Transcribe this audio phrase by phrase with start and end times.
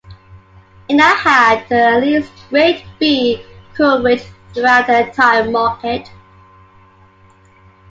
[0.89, 3.39] It now had at least Grade B
[3.75, 6.09] coverage throughout the entire market.